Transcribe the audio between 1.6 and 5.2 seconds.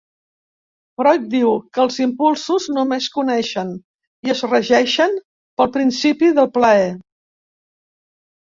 que els impulsos només coneixen i es regeixen